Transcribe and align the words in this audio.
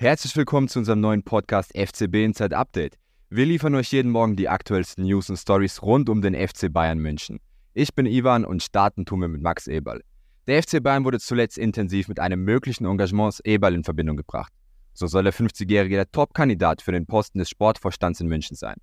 Herzlich 0.00 0.36
willkommen 0.36 0.68
zu 0.68 0.78
unserem 0.78 1.00
neuen 1.00 1.24
Podcast 1.24 1.76
FCB 1.76 2.24
Inside 2.24 2.56
Update. 2.56 2.96
Wir 3.30 3.46
liefern 3.46 3.74
euch 3.74 3.90
jeden 3.90 4.12
Morgen 4.12 4.36
die 4.36 4.48
aktuellsten 4.48 5.04
News 5.04 5.28
und 5.28 5.38
Stories 5.38 5.82
rund 5.82 6.08
um 6.08 6.22
den 6.22 6.36
FC 6.36 6.72
Bayern 6.72 7.00
München. 7.00 7.40
Ich 7.74 7.92
bin 7.92 8.06
Ivan 8.06 8.44
und 8.44 8.62
starten 8.62 9.06
tun 9.06 9.22
wir 9.22 9.26
mit 9.26 9.42
Max 9.42 9.66
Eberl. 9.66 10.00
Der 10.46 10.62
FC 10.62 10.80
Bayern 10.80 11.04
wurde 11.04 11.18
zuletzt 11.18 11.58
intensiv 11.58 12.06
mit 12.06 12.20
einem 12.20 12.44
möglichen 12.44 12.86
Engagement 12.86 13.40
Eberl 13.42 13.74
in 13.74 13.82
Verbindung 13.82 14.16
gebracht. 14.16 14.52
So 14.94 15.08
soll 15.08 15.24
der 15.24 15.34
50-Jährige 15.34 15.96
der 15.96 16.12
Top-Kandidat 16.12 16.80
für 16.80 16.92
den 16.92 17.06
Posten 17.06 17.40
des 17.40 17.50
Sportvorstands 17.50 18.20
in 18.20 18.28
München 18.28 18.54
sein. 18.54 18.76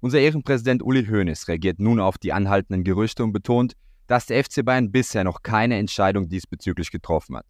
Unser 0.00 0.20
Ehrenpräsident 0.20 0.82
Uli 0.82 1.04
Hoeneß 1.04 1.46
reagiert 1.46 1.78
nun 1.78 2.00
auf 2.00 2.16
die 2.16 2.32
anhaltenden 2.32 2.84
Gerüchte 2.84 3.22
und 3.22 3.34
betont, 3.34 3.74
dass 4.06 4.24
der 4.24 4.42
FC 4.42 4.64
Bayern 4.64 4.90
bisher 4.90 5.24
noch 5.24 5.42
keine 5.42 5.76
Entscheidung 5.76 6.30
diesbezüglich 6.30 6.90
getroffen 6.90 7.36
hat. 7.36 7.44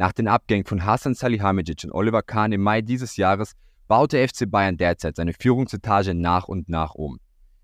Nach 0.00 0.12
den 0.14 0.28
Abgängen 0.28 0.64
von 0.64 0.86
Hasan 0.86 1.12
Salihamidzic 1.12 1.84
und 1.84 1.92
Oliver 1.92 2.22
Kahn 2.22 2.52
im 2.52 2.62
Mai 2.62 2.80
dieses 2.80 3.18
Jahres 3.18 3.52
baut 3.86 4.14
der 4.14 4.26
FC 4.26 4.50
Bayern 4.50 4.78
derzeit 4.78 5.14
seine 5.14 5.34
Führungsetage 5.34 6.14
nach 6.14 6.48
und 6.48 6.70
nach 6.70 6.94
um. 6.94 7.20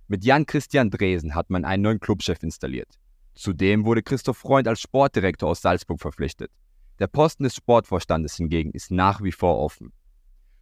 Mit 0.06 0.22
Jan-Christian 0.22 0.90
Dresen 0.90 1.34
hat 1.34 1.48
man 1.48 1.64
einen 1.64 1.84
neuen 1.84 1.98
Clubchef 1.98 2.42
installiert. 2.42 2.98
Zudem 3.34 3.86
wurde 3.86 4.02
Christoph 4.02 4.36
Freund 4.36 4.68
als 4.68 4.82
Sportdirektor 4.82 5.48
aus 5.48 5.62
Salzburg 5.62 5.98
verpflichtet. 5.98 6.50
Der 6.98 7.06
Posten 7.06 7.44
des 7.44 7.54
Sportvorstandes 7.54 8.34
hingegen 8.34 8.70
ist 8.72 8.90
nach 8.90 9.22
wie 9.22 9.32
vor 9.32 9.58
offen. 9.58 9.94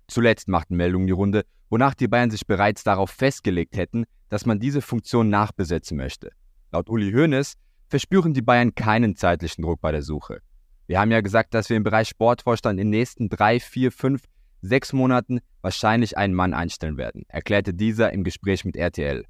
Zuletzt 0.07 0.47
machten 0.47 0.77
Meldungen 0.77 1.09
die 1.09 1.13
Runde, 1.13 1.45
wonach 1.71 1.95
die 1.95 2.07
Bayern 2.07 2.31
sich 2.31 2.47
bereits 2.47 2.85
darauf 2.85 3.11
festgelegt 3.11 3.77
hätten, 3.77 4.05
dass 4.29 4.47
man 4.47 4.61
diese 4.61 4.81
Funktion 4.81 5.29
nachbesetzen 5.29 5.97
möchte. 5.97 6.31
Laut 6.71 6.89
Uli 6.89 7.11
Hoeneß 7.11 7.55
verspüren 7.89 8.33
die 8.33 8.43
Bayern 8.43 8.77
keinen 8.77 9.17
zeitlichen 9.17 9.63
Druck 9.63 9.81
bei 9.81 9.91
der 9.91 10.03
Suche. 10.03 10.41
Wir 10.87 11.01
haben 11.01 11.11
ja 11.11 11.21
gesagt, 11.21 11.55
dass 11.55 11.71
wir 11.71 11.77
im 11.77 11.83
Bereich 11.83 12.09
Sportvorstand 12.09 12.79
in 12.79 12.89
den 12.89 12.99
nächsten 12.99 13.29
drei, 13.29 13.59
vier, 13.59 13.91
fünf 13.91 14.23
sechs 14.61 14.93
Monaten 14.93 15.41
wahrscheinlich 15.63 16.17
einen 16.19 16.35
Mann 16.35 16.55
einstellen 16.55 16.97
werden, 16.97 17.25
erklärte 17.29 17.75
dieser 17.75 18.13
im 18.13 18.25
Gespräch 18.25 18.65
mit 18.65 18.77
RTL. 18.77 19.25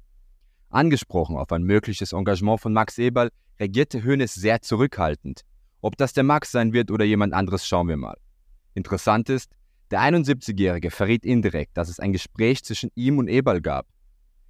Angesprochen 0.69 1.37
auf 1.37 1.51
ein 1.51 1.63
mögliches 1.63 2.13
Engagement 2.13 2.59
von 2.59 2.73
Max 2.73 2.97
Eberl, 2.97 3.29
reagierte 3.59 4.03
Hoeneß 4.03 4.33
sehr 4.33 4.61
zurückhaltend. 4.61 5.41
Ob 5.81 5.97
das 5.97 6.13
der 6.13 6.23
Max 6.23 6.51
sein 6.51 6.73
wird 6.73 6.91
oder 6.91 7.05
jemand 7.05 7.33
anderes, 7.33 7.67
schauen 7.67 7.87
wir 7.87 7.97
mal. 7.97 8.17
Interessant 8.73 9.29
ist, 9.29 9.51
der 9.91 10.01
71-Jährige 10.01 10.91
verriet 10.91 11.25
indirekt, 11.25 11.77
dass 11.77 11.89
es 11.89 11.99
ein 11.99 12.11
Gespräch 12.11 12.63
zwischen 12.63 12.91
ihm 12.95 13.17
und 13.17 13.27
Eberl 13.27 13.61
gab. 13.61 13.87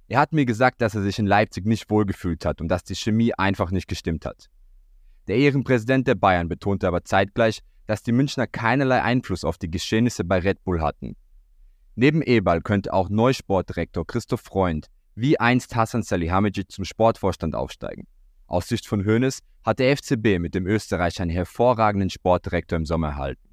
Er 0.08 0.18
hat 0.18 0.32
mir 0.32 0.46
gesagt, 0.46 0.80
dass 0.80 0.94
er 0.94 1.02
sich 1.02 1.18
in 1.18 1.26
Leipzig 1.26 1.66
nicht 1.66 1.90
wohlgefühlt 1.90 2.44
hat 2.44 2.60
und 2.60 2.68
dass 2.68 2.84
die 2.84 2.94
Chemie 2.94 3.34
einfach 3.34 3.70
nicht 3.70 3.86
gestimmt 3.86 4.24
hat. 4.24 4.48
Der 5.28 5.36
Ehrenpräsident 5.36 6.06
der 6.06 6.14
Bayern 6.14 6.48
betonte 6.48 6.86
aber 6.86 7.04
zeitgleich, 7.04 7.60
dass 7.86 8.02
die 8.02 8.12
Münchner 8.12 8.46
keinerlei 8.46 9.02
Einfluss 9.02 9.44
auf 9.44 9.58
die 9.58 9.70
Geschehnisse 9.70 10.24
bei 10.24 10.38
Red 10.38 10.62
Bull 10.64 10.80
hatten. 10.80 11.16
Neben 11.94 12.22
Eberl 12.22 12.60
könnte 12.60 12.92
auch 12.92 13.08
Neusportdirektor 13.08 14.06
Christoph 14.06 14.42
Freund 14.42 14.88
wie 15.14 15.40
einst 15.40 15.74
Hassan 15.74 16.02
Salihamidzic 16.02 16.70
zum 16.70 16.84
Sportvorstand 16.84 17.54
aufsteigen. 17.54 18.06
Aus 18.46 18.68
Sicht 18.68 18.86
von 18.86 19.04
Hoeneß 19.04 19.40
hat 19.64 19.78
der 19.78 19.96
FCB 19.96 20.38
mit 20.38 20.54
dem 20.54 20.66
Österreicher 20.66 21.22
einen 21.22 21.30
hervorragenden 21.30 22.10
Sportdirektor 22.10 22.76
im 22.76 22.84
Sommer 22.84 23.08
erhalten. 23.08 23.48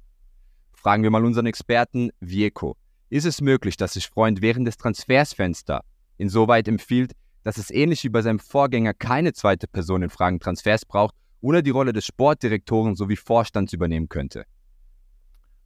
Fragen 0.74 1.02
wir 1.02 1.10
mal 1.10 1.24
unseren 1.24 1.46
Experten 1.46 2.10
Vieco. 2.20 2.76
Ist 3.08 3.24
es 3.24 3.40
möglich, 3.40 3.76
dass 3.76 3.94
sich 3.94 4.08
Freund 4.08 4.42
während 4.42 4.68
des 4.68 4.76
Transfersfenster 4.76 5.82
insoweit 6.18 6.68
empfiehlt, 6.68 7.12
dass 7.42 7.56
es 7.56 7.70
ähnlich 7.70 8.04
wie 8.04 8.10
bei 8.10 8.22
seinem 8.22 8.38
Vorgänger 8.38 8.92
keine 8.92 9.32
zweite 9.32 9.66
Person 9.66 10.02
in 10.02 10.10
Fragen 10.10 10.38
Transfers 10.38 10.84
braucht 10.84 11.14
oder 11.44 11.60
die 11.60 11.70
Rolle 11.70 11.92
des 11.92 12.06
Sportdirektoren 12.06 12.96
sowie 12.96 13.16
Vorstands 13.16 13.74
übernehmen 13.74 14.08
könnte. 14.08 14.46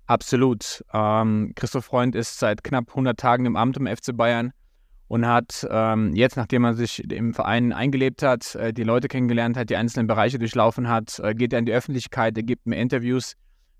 Absolut. 0.06 0.84
Ähm, 0.92 1.52
Christoph 1.54 1.84
Freund 1.84 2.16
ist 2.16 2.40
seit 2.40 2.64
knapp 2.64 2.88
100 2.88 3.18
Tagen 3.18 3.46
im 3.46 3.54
Amt 3.54 3.76
im 3.76 3.86
FC 3.86 4.16
Bayern 4.16 4.52
und 5.06 5.24
hat 5.24 5.64
ähm, 5.70 6.16
jetzt, 6.16 6.36
nachdem 6.36 6.64
er 6.64 6.74
sich 6.74 7.08
im 7.12 7.32
Verein 7.32 7.72
eingelebt 7.72 8.24
hat, 8.24 8.56
äh, 8.56 8.72
die 8.72 8.82
Leute 8.82 9.06
kennengelernt 9.06 9.56
hat, 9.56 9.70
die 9.70 9.76
einzelnen 9.76 10.08
Bereiche 10.08 10.40
durchlaufen 10.40 10.88
hat, 10.88 11.20
äh, 11.20 11.32
geht 11.34 11.52
er 11.52 11.60
in 11.60 11.66
die 11.66 11.72
Öffentlichkeit, 11.72 12.36
er 12.36 12.42
gibt 12.42 12.66
mehr 12.66 12.80
Interviews, 12.80 13.34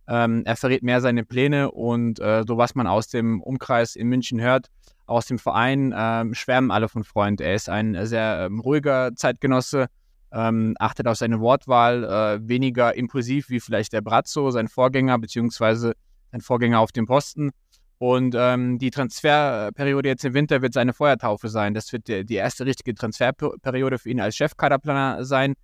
ähm, 0.07 0.43
er 0.45 0.55
verrät 0.55 0.85
mehr 0.85 1.01
seine 1.01 1.25
Pläne 1.25 1.73
und 1.73 2.21
äh, 2.21 2.45
so 2.47 2.57
was 2.59 2.77
man 2.77 2.87
aus 2.87 3.09
dem 3.09 3.43
Umkreis 3.43 3.97
in 3.97 4.07
München 4.09 4.41
hört, 4.41 4.69
aus 5.07 5.27
dem 5.27 5.41
Verein, 5.41 5.93
ähm, 5.97 6.35
schwärmen 6.35 6.71
alle 6.71 6.89
von 6.89 7.03
Freund. 7.03 7.41
Er 7.41 7.55
ist 7.55 7.69
ein 7.69 8.07
sehr 8.07 8.47
ähm, 8.47 8.61
ruhiger 8.61 9.17
Zeitgenosse, 9.17 9.89
ähm, 10.33 10.75
achtet 10.79 11.07
auf 11.07 11.17
seine 11.17 11.41
Wortwahl, 11.41 12.05
äh, 12.05 12.49
weniger 12.49 12.95
impulsiv 12.95 13.49
wie 13.51 13.61
vielleicht 13.61 13.93
der 13.93 14.01
Brazzo, 14.01 14.51
sein 14.51 14.69
Vorgänger, 14.69 15.19
beziehungsweise 15.19 15.95
sein 16.33 16.41
Vorgänger 16.41 16.81
auf 16.81 16.93
dem 16.93 17.07
Posten. 17.07 17.51
Und 17.99 18.37
ähm, 18.39 18.79
die 18.79 18.91
Transferperiode 18.91 20.09
jetzt 20.09 20.25
im 20.25 20.35
Winter 20.35 20.63
wird 20.63 20.73
seine 20.73 20.93
Feuertaufe 20.93 21.49
sein. 21.49 21.75
Das 21.75 21.93
wird 21.93 22.07
die, 22.07 22.25
die 22.25 22.37
erste 22.37 22.65
richtige 22.65 22.95
Transferperiode 22.95 23.99
für 23.99 24.11
ihn 24.11 24.21
als 24.21 24.37
Chefkaderplaner 24.37 25.25
sein. 25.25 25.55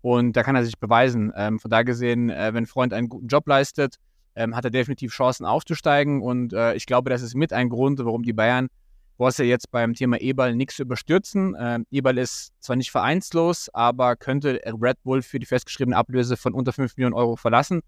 Und 0.00 0.36
da 0.36 0.42
kann 0.42 0.56
er 0.56 0.64
sich 0.64 0.78
beweisen. 0.78 1.32
Ähm, 1.36 1.60
von 1.60 1.70
da 1.70 1.82
gesehen, 1.82 2.30
äh, 2.30 2.52
wenn 2.52 2.66
Freund 2.66 2.92
einen 2.92 3.08
guten 3.08 3.28
Job 3.28 3.46
leistet, 3.46 3.96
ähm, 4.34 4.56
hat 4.56 4.64
er 4.64 4.70
definitiv 4.70 5.12
Chancen 5.12 5.46
aufzusteigen. 5.46 6.20
Und 6.20 6.52
äh, 6.52 6.74
ich 6.74 6.86
glaube, 6.86 7.10
das 7.10 7.22
ist 7.22 7.36
mit 7.36 7.52
ein 7.52 7.68
Grund, 7.68 8.04
warum 8.04 8.24
die 8.24 8.32
Bayern 8.32 8.66
brauchst 9.16 9.38
ja 9.38 9.44
jetzt 9.44 9.70
beim 9.70 9.94
Thema 9.94 10.20
Eberl 10.20 10.54
nichts 10.54 10.78
überstürzen. 10.78 11.56
Ähm, 11.58 11.86
Eberl 11.90 12.18
ist 12.18 12.52
zwar 12.60 12.76
nicht 12.76 12.90
vereinslos, 12.90 13.68
aber 13.72 14.16
könnte 14.16 14.60
Red 14.64 15.02
Bull 15.02 15.22
für 15.22 15.38
die 15.38 15.46
festgeschriebene 15.46 15.96
Ablöse 15.96 16.36
von 16.36 16.54
unter 16.54 16.72
5 16.72 16.96
Millionen 16.96 17.14
Euro 17.14 17.36
verlassen. 17.36 17.80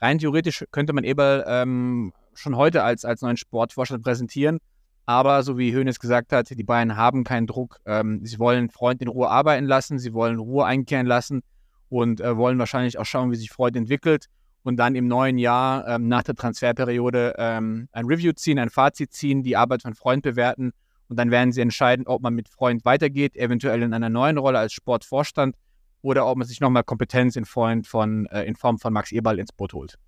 Rein 0.00 0.18
theoretisch 0.18 0.64
könnte 0.70 0.92
man 0.92 1.04
Eberl 1.04 1.44
ähm, 1.46 2.12
schon 2.34 2.56
heute 2.56 2.82
als, 2.82 3.04
als 3.04 3.22
neuen 3.22 3.36
Sportvorstand 3.36 4.02
präsentieren. 4.02 4.58
Aber 5.04 5.42
so 5.42 5.58
wie 5.58 5.74
Hoeneß 5.74 5.98
gesagt 5.98 6.32
hat, 6.32 6.50
die 6.50 6.62
Bayern 6.62 6.96
haben 6.96 7.24
keinen 7.24 7.46
Druck. 7.46 7.78
Ähm, 7.86 8.24
sie 8.24 8.38
wollen 8.38 8.70
Freund 8.70 9.02
in 9.02 9.08
Ruhe 9.08 9.28
arbeiten 9.28 9.66
lassen, 9.66 9.98
sie 9.98 10.14
wollen 10.14 10.38
Ruhe 10.38 10.64
einkehren 10.64 11.06
lassen 11.06 11.42
und 11.88 12.20
äh, 12.20 12.36
wollen 12.36 12.58
wahrscheinlich 12.58 12.98
auch 12.98 13.04
schauen, 13.04 13.30
wie 13.30 13.36
sich 13.36 13.50
Freud 13.50 13.76
entwickelt 13.76 14.28
und 14.62 14.76
dann 14.76 14.94
im 14.94 15.08
neuen 15.08 15.38
Jahr 15.38 15.86
ähm, 15.88 16.08
nach 16.08 16.22
der 16.22 16.34
Transferperiode 16.34 17.34
ähm, 17.38 17.88
ein 17.92 18.06
Review 18.06 18.32
ziehen, 18.32 18.58
ein 18.58 18.70
Fazit 18.70 19.12
ziehen, 19.12 19.42
die 19.42 19.56
Arbeit 19.56 19.82
von 19.82 19.94
Freund 19.94 20.22
bewerten 20.22 20.72
und 21.08 21.16
dann 21.16 21.30
werden 21.30 21.52
sie 21.52 21.60
entscheiden, 21.60 22.06
ob 22.06 22.22
man 22.22 22.34
mit 22.34 22.48
Freund 22.48 22.84
weitergeht, 22.84 23.36
eventuell 23.36 23.82
in 23.82 23.92
einer 23.92 24.08
neuen 24.08 24.38
Rolle 24.38 24.58
als 24.58 24.72
Sportvorstand 24.72 25.56
oder 26.00 26.26
ob 26.26 26.38
man 26.38 26.46
sich 26.46 26.60
nochmal 26.60 26.84
Kompetenz 26.84 27.36
in, 27.36 27.44
Freund 27.44 27.86
von, 27.86 28.26
äh, 28.26 28.44
in 28.44 28.56
Form 28.56 28.78
von 28.78 28.92
Max 28.92 29.12
Eberl 29.12 29.38
ins 29.38 29.52
Boot 29.52 29.72
holt. 29.72 29.98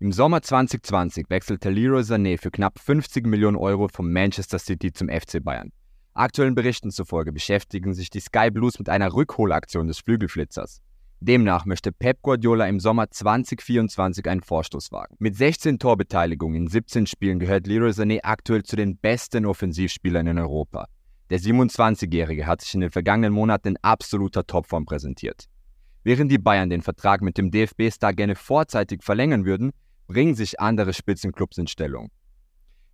Im 0.00 0.12
Sommer 0.12 0.42
2020 0.42 1.28
wechselte 1.28 1.70
Leroy 1.70 2.00
Sané 2.00 2.40
für 2.40 2.50
knapp 2.50 2.78
50 2.78 3.26
Millionen 3.26 3.56
Euro 3.56 3.88
vom 3.88 4.10
Manchester 4.12 4.58
City 4.58 4.92
zum 4.92 5.08
FC 5.08 5.44
Bayern. 5.44 5.72
Aktuellen 6.14 6.54
Berichten 6.54 6.90
zufolge 6.90 7.32
beschäftigen 7.32 7.94
sich 7.94 8.10
die 8.10 8.20
Sky 8.20 8.50
Blues 8.50 8.78
mit 8.78 8.88
einer 8.88 9.12
Rückholaktion 9.12 9.86
des 9.86 10.00
Flügelflitzers. 10.00 10.80
Demnach 11.22 11.66
möchte 11.66 11.92
Pep 11.92 12.22
Guardiola 12.22 12.66
im 12.66 12.80
Sommer 12.80 13.10
2024 13.10 14.26
einen 14.26 14.40
Vorstoß 14.40 14.90
wagen. 14.90 15.16
Mit 15.18 15.36
16 15.36 15.78
Torbeteiligungen 15.78 16.62
in 16.62 16.66
17 16.66 17.06
Spielen 17.06 17.38
gehört 17.38 17.66
Leroy 17.66 17.90
Sané 17.90 18.20
aktuell 18.22 18.62
zu 18.62 18.74
den 18.74 18.96
besten 18.96 19.44
Offensivspielern 19.44 20.26
in 20.26 20.38
Europa. 20.38 20.86
Der 21.28 21.38
27-Jährige 21.38 22.46
hat 22.46 22.62
sich 22.62 22.72
in 22.72 22.80
den 22.80 22.90
vergangenen 22.90 23.34
Monaten 23.34 23.68
in 23.68 23.76
absoluter 23.82 24.46
Topform 24.46 24.86
präsentiert. 24.86 25.44
Während 26.04 26.32
die 26.32 26.38
Bayern 26.38 26.70
den 26.70 26.80
Vertrag 26.80 27.20
mit 27.20 27.36
dem 27.36 27.50
DFB-Star 27.50 28.14
gerne 28.14 28.34
vorzeitig 28.34 29.02
verlängern 29.02 29.44
würden, 29.44 29.72
bringen 30.06 30.34
sich 30.34 30.58
andere 30.58 30.94
Spitzenclubs 30.94 31.58
in 31.58 31.66
Stellung. 31.66 32.10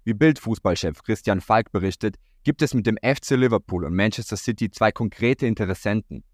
Wie 0.02 0.14
Bildfußballchef 0.14 1.00
Christian 1.04 1.40
Falk 1.40 1.70
berichtet, 1.70 2.16
gibt 2.42 2.60
es 2.62 2.74
mit 2.74 2.86
dem 2.86 2.98
FC 3.00 3.30
Liverpool 3.36 3.84
und 3.84 3.94
Manchester 3.94 4.36
City 4.36 4.68
zwei 4.68 4.90
konkrete 4.90 5.46
Interessenten. 5.46 6.24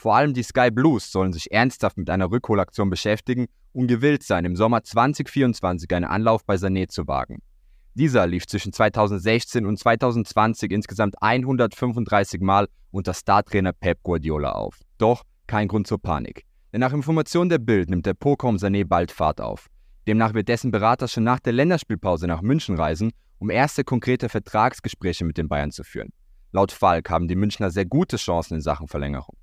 Vor 0.00 0.16
allem 0.16 0.32
die 0.32 0.42
Sky 0.42 0.70
Blues 0.70 1.12
sollen 1.12 1.34
sich 1.34 1.52
ernsthaft 1.52 1.98
mit 1.98 2.08
einer 2.08 2.30
Rückholaktion 2.30 2.88
beschäftigen 2.88 3.48
und 3.74 3.86
gewillt 3.86 4.22
sein, 4.22 4.46
im 4.46 4.56
Sommer 4.56 4.82
2024 4.82 5.92
einen 5.94 6.06
Anlauf 6.06 6.42
bei 6.46 6.54
Sané 6.54 6.88
zu 6.88 7.06
wagen. 7.06 7.42
Dieser 7.92 8.26
lief 8.26 8.46
zwischen 8.46 8.72
2016 8.72 9.66
und 9.66 9.78
2020 9.78 10.72
insgesamt 10.72 11.16
135 11.20 12.40
Mal 12.40 12.66
unter 12.90 13.12
Startrainer 13.12 13.74
Pep 13.74 14.02
Guardiola 14.02 14.52
auf. 14.52 14.80
Doch 14.96 15.22
kein 15.46 15.68
Grund 15.68 15.86
zur 15.86 16.00
Panik. 16.00 16.46
Denn 16.72 16.80
nach 16.80 16.94
Informationen 16.94 17.50
der 17.50 17.58
Bild 17.58 17.90
nimmt 17.90 18.06
der 18.06 18.16
um 18.22 18.56
Sané 18.56 18.86
bald 18.86 19.12
Fahrt 19.12 19.42
auf. 19.42 19.66
Demnach 20.08 20.32
wird 20.32 20.48
dessen 20.48 20.70
Berater 20.70 21.08
schon 21.08 21.24
nach 21.24 21.40
der 21.40 21.52
Länderspielpause 21.52 22.26
nach 22.26 22.40
München 22.40 22.76
reisen, 22.76 23.12
um 23.38 23.50
erste 23.50 23.84
konkrete 23.84 24.30
Vertragsgespräche 24.30 25.26
mit 25.26 25.36
den 25.36 25.48
Bayern 25.48 25.72
zu 25.72 25.84
führen. 25.84 26.08
Laut 26.52 26.72
Falk 26.72 27.10
haben 27.10 27.28
die 27.28 27.36
Münchner 27.36 27.70
sehr 27.70 27.84
gute 27.84 28.16
Chancen 28.16 28.54
in 28.54 28.60
Sachen 28.62 28.88
Verlängerung. 28.88 29.36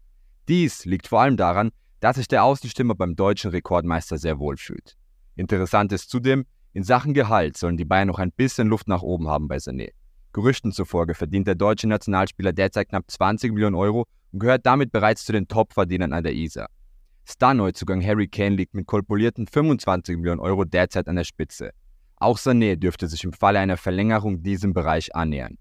Dies 0.48 0.86
liegt 0.86 1.08
vor 1.08 1.22
allem 1.22 1.36
daran, 1.36 1.72
dass 2.00 2.16
sich 2.16 2.28
der 2.28 2.44
Außenstimmer 2.44 2.96
beim 2.96 3.16
deutschen 3.16 3.52
Rekordmeister 3.52 4.18
sehr 4.18 4.40
wohl 4.40 4.56
fühlt. 4.58 4.96
Interessant 5.36 5.92
ist 5.92 6.10
zudem, 6.10 6.46
in 6.74 6.84
Sachen 6.84 7.14
Gehalt 7.14 7.58
sollen 7.58 7.76
die 7.76 7.86
Bayern 7.86 8.08
noch 8.08 8.20
ein 8.20 8.32
bisschen 8.32 8.68
Luft 8.68 8.88
nach 8.88 9.02
oben 9.02 9.28
haben 9.28 9.48
bei 9.48 9.58
Sané. 9.58 9.92
Gerüchten 10.32 10.72
zufolge 10.72 11.16
verdient 11.16 11.48
der 11.48 11.56
deutsche 11.56 11.88
Nationalspieler 11.88 12.54
derzeit 12.54 12.90
knapp 12.90 13.10
20 13.10 13.52
Millionen 13.52 13.76
Euro 13.76 14.06
und 14.32 14.40
gehört 14.40 14.66
damit 14.66 14.92
bereits 14.92 15.26
zu 15.26 15.32
den 15.32 15.48
Top-Verdienern 15.48 16.14
an 16.14 16.24
der 16.24 16.34
ISA. 16.34 16.68
Star-Neuzugang 17.28 18.06
Harry 18.06 18.28
Kane 18.28 18.56
liegt 18.56 18.74
mit 18.74 18.86
kolporierten 18.86 19.48
25 19.48 20.18
Millionen 20.18 20.40
Euro 20.40 20.64
derzeit 20.64 21.08
an 21.08 21.18
der 21.18 21.24
Spitze. 21.26 21.72
Auch 22.16 22.38
Sané 22.38 22.78
dürfte 22.78 23.08
sich 23.08 23.24
im 23.24 23.34
Falle 23.34 23.60
einer 23.60 23.78
Verlängerung 23.78 24.44
diesem 24.44 24.74
Bereich 24.74 25.14
annähern. 25.14 25.58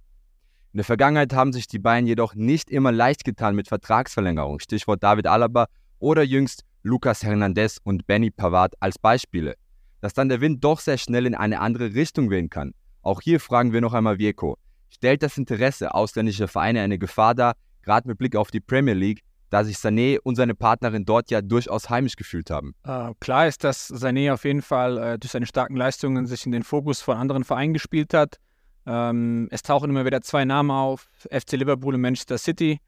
In 0.76 0.80
der 0.80 0.84
Vergangenheit 0.84 1.32
haben 1.32 1.54
sich 1.54 1.66
die 1.66 1.78
Bayern 1.78 2.06
jedoch 2.06 2.34
nicht 2.34 2.70
immer 2.70 2.92
leicht 2.92 3.24
getan 3.24 3.54
mit 3.54 3.66
Vertragsverlängerung, 3.66 4.60
Stichwort 4.60 5.02
David 5.02 5.26
Alaba 5.26 5.68
oder 6.00 6.22
jüngst 6.22 6.66
Lucas 6.82 7.22
Hernandez 7.22 7.78
und 7.82 8.06
Benny 8.06 8.30
Pavard 8.30 8.74
als 8.78 8.98
Beispiele. 8.98 9.54
Dass 10.02 10.12
dann 10.12 10.28
der 10.28 10.42
Wind 10.42 10.62
doch 10.62 10.80
sehr 10.80 10.98
schnell 10.98 11.24
in 11.24 11.34
eine 11.34 11.60
andere 11.60 11.94
Richtung 11.94 12.28
wehen 12.28 12.50
kann. 12.50 12.74
Auch 13.00 13.22
hier 13.22 13.40
fragen 13.40 13.72
wir 13.72 13.80
noch 13.80 13.94
einmal 13.94 14.18
Vieco. 14.18 14.58
Stellt 14.90 15.22
das 15.22 15.38
Interesse 15.38 15.94
ausländischer 15.94 16.46
Vereine 16.46 16.82
eine 16.82 16.98
Gefahr 16.98 17.34
dar, 17.34 17.54
gerade 17.82 18.06
mit 18.06 18.18
Blick 18.18 18.36
auf 18.36 18.50
die 18.50 18.60
Premier 18.60 18.92
League, 18.92 19.22
da 19.48 19.64
sich 19.64 19.76
Sané 19.76 20.18
und 20.24 20.36
seine 20.36 20.54
Partnerin 20.54 21.06
dort 21.06 21.30
ja 21.30 21.40
durchaus 21.40 21.88
heimisch 21.88 22.16
gefühlt 22.16 22.50
haben. 22.50 22.74
Äh, 22.84 23.14
klar 23.18 23.46
ist, 23.46 23.64
dass 23.64 23.90
Sané 23.90 24.30
auf 24.30 24.44
jeden 24.44 24.60
Fall 24.60 24.98
äh, 24.98 25.18
durch 25.18 25.32
seine 25.32 25.46
starken 25.46 25.76
Leistungen 25.76 26.26
sich 26.26 26.44
in 26.44 26.52
den 26.52 26.64
Fokus 26.64 27.00
von 27.00 27.16
anderen 27.16 27.44
Vereinen 27.44 27.72
gespielt 27.72 28.12
hat. 28.12 28.36
Ähm, 28.86 29.48
es 29.50 29.62
tauchen 29.62 29.90
immer 29.90 30.04
wieder 30.04 30.20
zwei 30.22 30.44
Namen 30.44 30.70
auf, 30.70 31.08
FC 31.30 31.52
Liverpool 31.52 31.94
und 31.94 32.00
Manchester 32.00 32.38
City. 32.38 32.80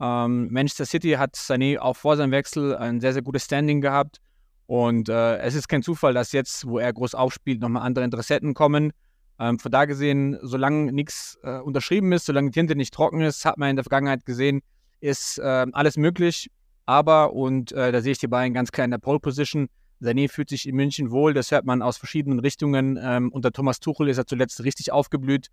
Ähm, 0.00 0.48
Manchester 0.50 0.86
City 0.86 1.12
hat 1.12 1.36
Sané 1.36 1.78
auch 1.78 1.96
vor 1.96 2.16
seinem 2.16 2.32
Wechsel 2.32 2.74
ein 2.76 3.00
sehr, 3.00 3.12
sehr 3.12 3.22
gutes 3.22 3.44
Standing 3.44 3.80
gehabt. 3.80 4.18
Und 4.66 5.08
äh, 5.08 5.36
es 5.38 5.54
ist 5.54 5.68
kein 5.68 5.82
Zufall, 5.82 6.14
dass 6.14 6.32
jetzt, 6.32 6.66
wo 6.66 6.78
er 6.78 6.92
groß 6.92 7.14
aufspielt, 7.14 7.60
nochmal 7.60 7.82
andere 7.82 8.04
Interessenten 8.04 8.54
kommen. 8.54 8.92
Ähm, 9.38 9.58
von 9.58 9.70
da 9.70 9.84
gesehen, 9.84 10.38
solange 10.40 10.92
nichts 10.92 11.38
äh, 11.42 11.58
unterschrieben 11.58 12.12
ist, 12.12 12.26
solange 12.26 12.50
die 12.50 12.54
Tinte 12.54 12.74
nicht 12.74 12.94
trocken 12.94 13.20
ist, 13.20 13.44
hat 13.44 13.58
man 13.58 13.70
in 13.70 13.76
der 13.76 13.84
Vergangenheit 13.84 14.24
gesehen, 14.24 14.62
ist 15.00 15.38
äh, 15.38 15.66
alles 15.72 15.96
möglich. 15.96 16.50
Aber, 16.86 17.32
und 17.32 17.72
äh, 17.72 17.92
da 17.92 18.00
sehe 18.00 18.12
ich 18.12 18.18
die 18.18 18.28
beiden 18.28 18.54
ganz 18.54 18.72
klar 18.72 18.84
in 18.84 18.90
der 18.90 18.98
Pole 18.98 19.20
Position, 19.20 19.68
Sané 20.02 20.28
fühlt 20.28 20.48
sich 20.48 20.68
in 20.68 20.74
München 20.74 21.10
wohl, 21.10 21.32
das 21.32 21.50
hört 21.50 21.64
man 21.64 21.80
aus 21.80 21.96
verschiedenen 21.96 22.40
Richtungen. 22.40 22.98
Ähm, 23.00 23.30
unter 23.32 23.52
Thomas 23.52 23.80
Tuchel 23.80 24.08
ist 24.08 24.18
er 24.18 24.26
zuletzt 24.26 24.62
richtig 24.64 24.92
aufgeblüht. 24.92 25.48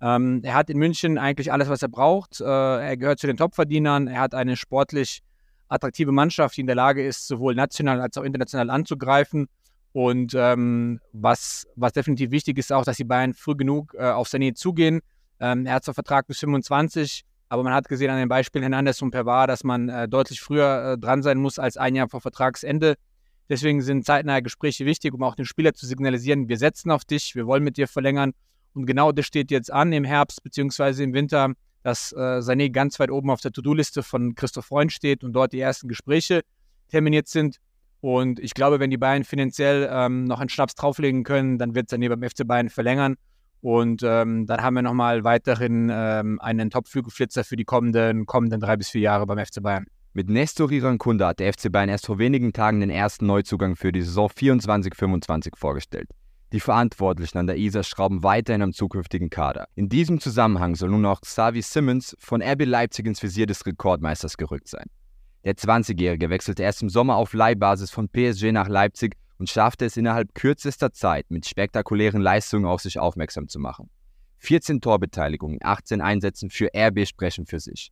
Ähm, 0.00 0.40
er 0.42 0.54
hat 0.54 0.68
in 0.68 0.78
München 0.78 1.18
eigentlich 1.18 1.52
alles, 1.52 1.68
was 1.68 1.82
er 1.82 1.88
braucht. 1.88 2.40
Äh, 2.40 2.44
er 2.44 2.96
gehört 2.96 3.20
zu 3.20 3.28
den 3.28 3.36
Topverdienern. 3.36 4.08
Er 4.08 4.20
hat 4.20 4.34
eine 4.34 4.56
sportlich 4.56 5.22
attraktive 5.68 6.12
Mannschaft, 6.12 6.56
die 6.56 6.62
in 6.62 6.66
der 6.66 6.76
Lage 6.76 7.06
ist, 7.06 7.28
sowohl 7.28 7.54
national 7.54 8.00
als 8.00 8.16
auch 8.16 8.24
international 8.24 8.70
anzugreifen. 8.70 9.48
Und 9.92 10.34
ähm, 10.34 11.00
was, 11.12 11.66
was 11.76 11.92
definitiv 11.92 12.30
wichtig 12.30 12.58
ist, 12.58 12.72
auch, 12.72 12.84
dass 12.84 12.96
die 12.96 13.04
Bayern 13.04 13.34
früh 13.34 13.54
genug 13.54 13.94
äh, 13.96 14.10
auf 14.10 14.28
Sané 14.28 14.54
zugehen. 14.54 15.00
Ähm, 15.38 15.66
er 15.66 15.74
hat 15.74 15.84
zwar 15.84 15.94
Vertrag 15.94 16.26
bis 16.26 16.40
25, 16.40 17.24
aber 17.48 17.62
man 17.62 17.74
hat 17.74 17.88
gesehen 17.88 18.10
an 18.10 18.18
den 18.18 18.28
Beispielen 18.28 18.62
Hernandez 18.62 19.02
und 19.02 19.10
Pervar, 19.10 19.46
dass 19.46 19.64
man 19.64 19.88
äh, 19.88 20.08
deutlich 20.08 20.40
früher 20.40 20.92
äh, 20.92 20.98
dran 20.98 21.22
sein 21.22 21.38
muss 21.38 21.58
als 21.58 21.76
ein 21.76 21.94
Jahr 21.94 22.08
vor 22.08 22.20
Vertragsende. 22.20 22.96
Deswegen 23.52 23.82
sind 23.82 24.06
zeitnahe 24.06 24.40
Gespräche 24.40 24.86
wichtig, 24.86 25.12
um 25.12 25.22
auch 25.22 25.34
dem 25.34 25.44
Spieler 25.44 25.74
zu 25.74 25.84
signalisieren, 25.84 26.48
wir 26.48 26.56
setzen 26.56 26.90
auf 26.90 27.04
dich, 27.04 27.34
wir 27.34 27.46
wollen 27.46 27.62
mit 27.62 27.76
dir 27.76 27.86
verlängern. 27.86 28.32
Und 28.72 28.86
genau 28.86 29.12
das 29.12 29.26
steht 29.26 29.50
jetzt 29.50 29.70
an 29.70 29.92
im 29.92 30.04
Herbst 30.04 30.42
bzw. 30.42 31.04
im 31.04 31.12
Winter, 31.12 31.52
dass 31.82 32.12
äh, 32.12 32.16
Sané 32.16 32.70
ganz 32.70 32.98
weit 32.98 33.10
oben 33.10 33.28
auf 33.28 33.42
der 33.42 33.52
To-Do-Liste 33.52 34.02
von 34.02 34.34
Christoph 34.34 34.64
Freund 34.64 34.90
steht 34.90 35.22
und 35.22 35.34
dort 35.34 35.52
die 35.52 35.60
ersten 35.60 35.86
Gespräche 35.86 36.40
terminiert 36.88 37.28
sind. 37.28 37.58
Und 38.00 38.40
ich 38.40 38.54
glaube, 38.54 38.80
wenn 38.80 38.88
die 38.88 38.96
Bayern 38.96 39.22
finanziell 39.22 39.86
ähm, 39.92 40.24
noch 40.24 40.40
einen 40.40 40.48
Schnaps 40.48 40.74
drauflegen 40.74 41.22
können, 41.22 41.58
dann 41.58 41.74
wird 41.74 41.90
Sané 41.90 42.08
beim 42.08 42.22
FC 42.22 42.46
Bayern 42.46 42.70
verlängern. 42.70 43.16
Und 43.60 44.02
ähm, 44.02 44.46
dann 44.46 44.62
haben 44.62 44.72
wir 44.72 44.82
nochmal 44.82 45.24
weiterhin 45.24 45.90
ähm, 45.92 46.40
einen 46.40 46.70
Top-Flügelflitzer 46.70 47.44
für 47.44 47.56
die 47.56 47.66
kommenden, 47.66 48.24
kommenden 48.24 48.62
drei 48.62 48.78
bis 48.78 48.88
vier 48.88 49.02
Jahre 49.02 49.26
beim 49.26 49.44
FC 49.44 49.62
Bayern. 49.62 49.84
Mit 50.14 50.28
Nestor 50.28 50.70
Irankunda 50.70 51.28
hat 51.28 51.40
der 51.40 51.50
FC 51.54 51.72
Bayern 51.72 51.88
erst 51.88 52.04
vor 52.04 52.18
wenigen 52.18 52.52
Tagen 52.52 52.80
den 52.80 52.90
ersten 52.90 53.24
Neuzugang 53.24 53.76
für 53.76 53.92
die 53.92 54.02
Saison 54.02 54.28
24-25 54.28 55.56
vorgestellt. 55.56 56.10
Die 56.52 56.60
Verantwortlichen 56.60 57.38
an 57.38 57.46
der 57.46 57.56
ISA 57.56 57.82
schrauben 57.82 58.22
weiterhin 58.22 58.60
am 58.60 58.74
zukünftigen 58.74 59.30
Kader. 59.30 59.68
In 59.74 59.88
diesem 59.88 60.20
Zusammenhang 60.20 60.74
soll 60.74 60.90
nun 60.90 61.06
auch 61.06 61.22
Xavi 61.22 61.62
Simmons 61.62 62.14
von 62.18 62.42
RB 62.42 62.66
Leipzig 62.66 63.06
ins 63.06 63.22
Visier 63.22 63.46
des 63.46 63.64
Rekordmeisters 63.64 64.36
gerückt 64.36 64.68
sein. 64.68 64.84
Der 65.46 65.54
20-Jährige 65.54 66.28
wechselte 66.28 66.62
erst 66.62 66.82
im 66.82 66.90
Sommer 66.90 67.16
auf 67.16 67.32
Leihbasis 67.32 67.90
von 67.90 68.10
PSG 68.10 68.52
nach 68.52 68.68
Leipzig 68.68 69.16
und 69.38 69.48
schaffte 69.48 69.86
es 69.86 69.96
innerhalb 69.96 70.34
kürzester 70.34 70.92
Zeit 70.92 71.30
mit 71.30 71.46
spektakulären 71.46 72.20
Leistungen 72.20 72.66
auf 72.66 72.82
sich 72.82 72.98
aufmerksam 72.98 73.48
zu 73.48 73.58
machen. 73.58 73.88
14 74.40 74.82
Torbeteiligungen, 74.82 75.60
18 75.62 76.02
Einsätzen 76.02 76.50
für 76.50 76.68
RB 76.76 77.08
sprechen 77.08 77.46
für 77.46 77.60
sich. 77.60 77.90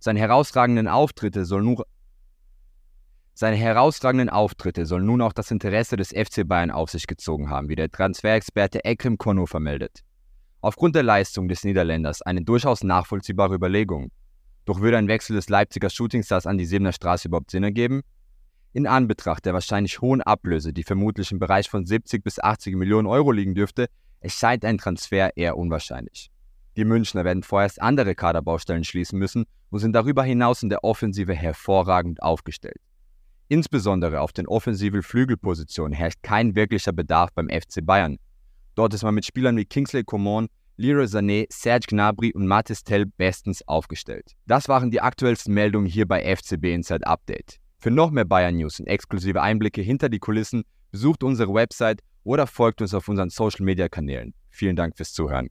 Seine 0.00 0.18
herausragenden 0.18 0.88
Auftritte 0.88 1.44
soll 1.44 1.62
nur 1.62 1.86
seine 3.34 3.56
herausragenden 3.56 4.28
Auftritte 4.28 4.84
sollen 4.84 5.06
nun 5.06 5.22
auch 5.22 5.32
das 5.32 5.50
Interesse 5.50 5.96
des 5.96 6.10
FC 6.10 6.46
Bayern 6.46 6.70
auf 6.70 6.90
sich 6.90 7.06
gezogen 7.06 7.48
haben, 7.48 7.70
wie 7.70 7.74
der 7.74 7.90
Transferexperte 7.90 8.84
Ekrem 8.84 9.16
Kono 9.16 9.46
vermeldet. 9.46 10.00
Aufgrund 10.60 10.94
der 10.94 11.04
Leistung 11.04 11.48
des 11.48 11.64
Niederländers 11.64 12.20
eine 12.20 12.42
durchaus 12.42 12.84
nachvollziehbare 12.84 13.54
Überlegung. 13.54 14.10
Doch 14.66 14.82
würde 14.82 14.98
ein 14.98 15.08
Wechsel 15.08 15.36
des 15.36 15.48
Leipziger 15.48 15.88
Shootingstars 15.88 16.46
an 16.46 16.58
die 16.58 16.66
Siebener 16.66 16.92
Straße 16.92 17.28
überhaupt 17.28 17.50
Sinn 17.50 17.64
ergeben? 17.64 18.02
In 18.74 18.86
Anbetracht 18.86 19.46
der 19.46 19.54
wahrscheinlich 19.54 20.02
hohen 20.02 20.20
Ablöse, 20.20 20.74
die 20.74 20.84
vermutlich 20.84 21.32
im 21.32 21.38
Bereich 21.38 21.70
von 21.70 21.86
70 21.86 22.22
bis 22.22 22.38
80 22.38 22.76
Millionen 22.76 23.06
Euro 23.06 23.32
liegen 23.32 23.54
dürfte, 23.54 23.86
erscheint 24.20 24.66
ein 24.66 24.76
Transfer 24.76 25.34
eher 25.34 25.56
unwahrscheinlich. 25.56 26.30
Die 26.80 26.86
Münchner 26.86 27.26
werden 27.26 27.42
vorerst 27.42 27.82
andere 27.82 28.14
Kaderbaustellen 28.14 28.84
schließen 28.84 29.18
müssen 29.18 29.44
und 29.68 29.80
sind 29.80 29.92
darüber 29.92 30.24
hinaus 30.24 30.62
in 30.62 30.70
der 30.70 30.82
Offensive 30.82 31.34
hervorragend 31.34 32.22
aufgestellt. 32.22 32.80
Insbesondere 33.48 34.22
auf 34.22 34.32
den 34.32 34.46
offensiven 34.46 35.02
Flügelpositionen 35.02 35.92
herrscht 35.92 36.22
kein 36.22 36.54
wirklicher 36.54 36.94
Bedarf 36.94 37.34
beim 37.34 37.50
FC 37.50 37.84
Bayern. 37.84 38.16
Dort 38.76 38.94
ist 38.94 39.02
man 39.02 39.14
mit 39.14 39.26
Spielern 39.26 39.58
wie 39.58 39.66
Kingsley 39.66 40.04
Coman, 40.04 40.46
Leroy 40.78 41.04
Sané, 41.04 41.44
Serge 41.52 41.84
Gnabry 41.90 42.32
und 42.32 42.46
Mathis 42.46 42.82
Tell 42.82 43.04
bestens 43.04 43.60
aufgestellt. 43.68 44.32
Das 44.46 44.66
waren 44.66 44.90
die 44.90 45.02
aktuellsten 45.02 45.52
Meldungen 45.52 45.86
hier 45.86 46.08
bei 46.08 46.34
FCB 46.34 46.64
Inside 46.72 47.06
Update. 47.06 47.58
Für 47.76 47.90
noch 47.90 48.10
mehr 48.10 48.24
Bayern 48.24 48.56
News 48.56 48.80
und 48.80 48.86
exklusive 48.86 49.42
Einblicke 49.42 49.82
hinter 49.82 50.08
die 50.08 50.18
Kulissen 50.18 50.62
besucht 50.90 51.22
unsere 51.24 51.52
Website 51.52 52.00
oder 52.24 52.46
folgt 52.46 52.80
uns 52.80 52.94
auf 52.94 53.06
unseren 53.06 53.28
Social 53.28 53.66
Media 53.66 53.90
Kanälen. 53.90 54.32
Vielen 54.48 54.76
Dank 54.76 54.96
fürs 54.96 55.12
Zuhören. 55.12 55.50